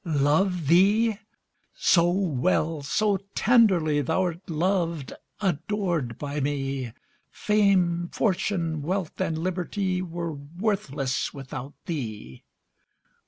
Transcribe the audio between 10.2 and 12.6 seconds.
worthless without thee.